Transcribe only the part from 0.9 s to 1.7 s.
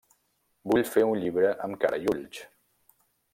fer un llibre